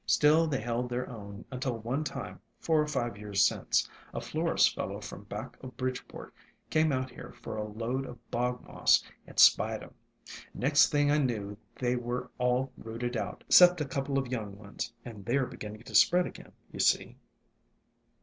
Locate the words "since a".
3.45-4.19